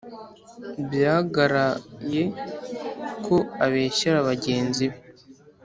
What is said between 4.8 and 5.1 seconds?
be